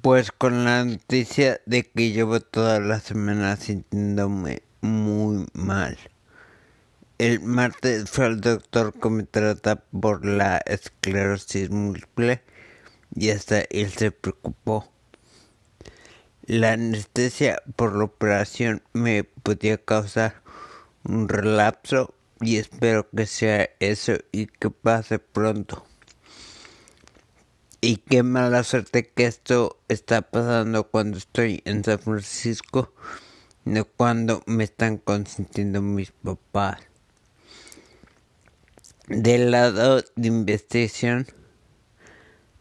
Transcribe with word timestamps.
Pues 0.00 0.32
con 0.32 0.64
la 0.64 0.82
noticia 0.82 1.60
de 1.66 1.82
que 1.82 2.10
llevo 2.10 2.40
toda 2.40 2.80
la 2.80 3.00
semana 3.00 3.54
sintiéndome 3.56 4.62
muy 4.80 5.44
mal. 5.52 5.98
El 7.18 7.40
martes 7.40 8.08
fue 8.08 8.24
al 8.24 8.40
doctor 8.40 8.94
que 8.98 9.10
me 9.10 9.24
trata 9.24 9.76
por 9.76 10.24
la 10.24 10.56
esclerosis 10.64 11.68
múltiple 11.68 12.40
y 13.14 13.28
hasta 13.28 13.60
él 13.68 13.90
se 13.90 14.10
preocupó. 14.10 14.88
La 16.46 16.72
anestesia 16.72 17.62
por 17.76 17.94
la 17.94 18.04
operación 18.04 18.82
me 18.94 19.24
podía 19.24 19.76
causar 19.76 20.40
un 21.02 21.28
relapso 21.28 22.14
y 22.40 22.56
espero 22.56 23.06
que 23.10 23.26
sea 23.26 23.68
eso 23.80 24.14
y 24.32 24.46
que 24.46 24.70
pase 24.70 25.18
pronto. 25.18 25.84
Y 27.86 27.96
qué 27.98 28.22
mala 28.22 28.64
suerte 28.64 29.10
que 29.10 29.26
esto 29.26 29.78
está 29.88 30.22
pasando 30.22 30.84
cuando 30.84 31.18
estoy 31.18 31.60
en 31.66 31.84
San 31.84 31.98
Francisco, 31.98 32.94
no 33.66 33.84
cuando 33.84 34.42
me 34.46 34.64
están 34.64 34.96
consintiendo 34.96 35.82
mis 35.82 36.10
papás. 36.10 36.80
Del 39.08 39.50
lado 39.50 40.02
de 40.16 40.28
investigación, 40.28 41.26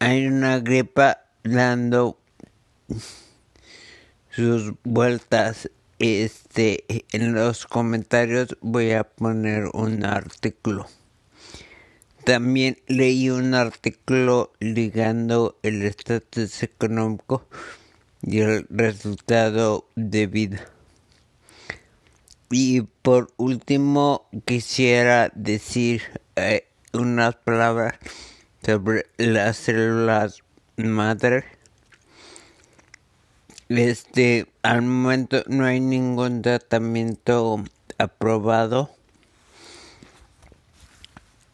hay 0.00 0.26
una 0.26 0.58
gripa 0.58 1.20
dando 1.44 2.18
sus 4.30 4.72
vueltas. 4.82 5.70
Este, 6.00 6.86
en 7.12 7.34
los 7.34 7.66
comentarios 7.66 8.58
voy 8.62 8.90
a 8.90 9.04
poner 9.04 9.70
un 9.74 10.04
artículo. 10.04 10.88
También 12.24 12.78
leí 12.86 13.28
un 13.28 13.52
artículo 13.52 14.52
ligando 14.58 15.58
el 15.62 15.82
estatus 15.82 16.62
económico 16.62 17.46
y 18.22 18.40
el 18.40 18.66
resultado 18.70 19.86
de 19.94 20.26
vida. 20.26 20.64
Y 22.50 22.80
por 23.02 23.30
último 23.36 24.26
quisiera 24.46 25.30
decir 25.34 26.02
eh, 26.36 26.66
unas 26.94 27.36
palabras 27.36 27.96
sobre 28.64 29.04
las 29.18 29.58
células 29.58 30.42
madre. 30.76 31.44
Este, 33.68 34.46
al 34.62 34.80
momento 34.80 35.42
no 35.46 35.66
hay 35.66 35.80
ningún 35.80 36.40
tratamiento 36.40 37.62
aprobado 37.98 38.90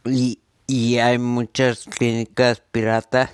y 0.05 0.39
y 0.70 0.98
hay 0.98 1.18
muchas 1.18 1.86
clínicas 1.86 2.62
piratas, 2.70 3.30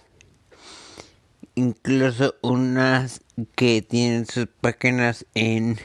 incluso 1.55 2.35
unas 2.41 3.21
que 3.55 3.83
tienen 3.83 4.25
sus 4.25 4.47
páginas 4.47 5.27
en 5.35 5.79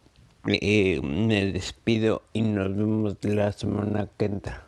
eh, 0.46 1.00
me 1.00 1.52
despido 1.52 2.22
y 2.32 2.42
nos 2.42 2.76
vemos 2.76 3.16
la 3.22 3.52
semana 3.52 4.08
que 4.18 4.24
entra. 4.24 4.67